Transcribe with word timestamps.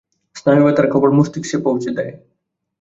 স্নায়ু 0.35 0.63
ব্যাথার 0.65 0.87
খবর 0.93 1.09
মস্তিষ্কে 1.17 1.57
পৌঁছে 1.65 1.89
দেয়। 1.97 2.13